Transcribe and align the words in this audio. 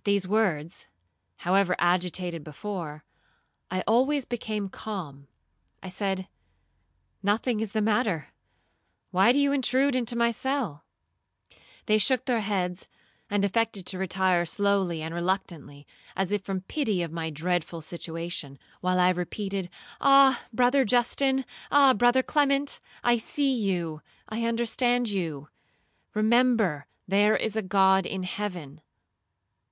At 0.00 0.04
these 0.04 0.26
words, 0.26 0.86
however 1.40 1.76
agitated 1.78 2.42
before, 2.42 3.04
I 3.70 3.84
always 3.86 4.24
became 4.24 4.70
calm. 4.70 5.28
I 5.82 5.90
said, 5.90 6.26
'Nothing 7.22 7.60
is 7.60 7.72
the 7.72 7.82
matter,—why 7.82 9.30
do 9.32 9.38
you 9.38 9.52
intrude 9.52 9.94
into 9.94 10.16
my 10.16 10.30
cell?' 10.30 10.84
They 11.84 11.98
shook 11.98 12.24
their 12.24 12.40
heads, 12.40 12.88
and 13.28 13.44
affected 13.44 13.84
to 13.86 13.98
retire 13.98 14.46
slowly 14.46 15.02
and 15.02 15.14
reluctantly, 15.14 15.86
as 16.16 16.32
if 16.32 16.42
from 16.42 16.62
pity 16.62 17.02
of 17.02 17.12
my 17.12 17.28
dreadful 17.28 17.82
situation, 17.82 18.58
while 18.80 18.98
I 18.98 19.10
repeated, 19.10 19.68
'Ah, 20.00 20.46
Brother 20.50 20.86
Justin, 20.86 21.44
ah 21.70 21.92
Brother 21.92 22.22
Clement, 22.22 22.80
I 23.04 23.18
see 23.18 23.52
you, 23.52 24.00
I 24.30 24.46
understand 24.46 25.10
you,—remember 25.10 26.86
there 27.06 27.36
is 27.36 27.54
a 27.54 27.60
God 27.60 28.06
in 28.06 28.22
heaven.' 28.22 28.80